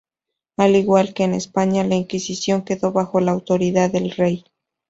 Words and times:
Al 0.57 0.75
igual 0.75 1.13
que 1.13 1.25
en 1.25 1.35
España, 1.35 1.83
la 1.83 1.93
Inquisición 1.93 2.63
quedó 2.63 2.91
bajo 2.91 3.19
la 3.19 3.33
autoridad 3.33 3.91
del 3.91 4.09
rey. 4.09 4.45